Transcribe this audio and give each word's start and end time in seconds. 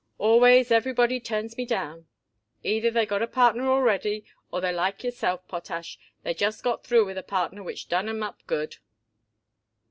Always 0.17 0.71
everybody 0.71 1.19
turns 1.19 1.57
me 1.57 1.63
down. 1.63 2.07
Either 2.63 2.89
they 2.89 3.05
got 3.05 3.21
a 3.21 3.27
partner 3.27 3.69
already 3.69 4.25
or 4.51 4.59
they're 4.59 4.73
like 4.73 5.03
yourself, 5.03 5.47
Potash, 5.47 5.99
they 6.23 6.33
just 6.33 6.63
got 6.63 6.83
through 6.83 7.05
with 7.05 7.19
a 7.19 7.21
partner 7.21 7.61
which 7.61 7.87
done 7.87 8.09
'em 8.09 8.23
up 8.23 8.41
good." 8.47 8.77